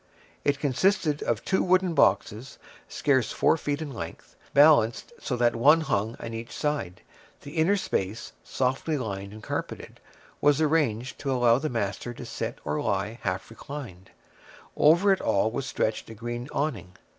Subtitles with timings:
[0.43, 2.57] It consisted of two wooden boxes,
[2.87, 7.01] scarce four feet in length, balanced so that one hung at each side;
[7.41, 9.99] the inner space, softly lined and carpeted,
[10.41, 14.09] was arranged to allow the master to sit or lie half reclined;
[14.75, 16.95] over it all was stretched a green awning.